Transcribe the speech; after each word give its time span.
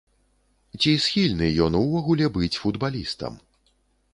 Ці 0.79 0.93
схільны 1.03 1.49
ён 1.65 1.73
увогуле 1.81 2.31
быць 2.39 2.59
футбалістам. 2.63 3.33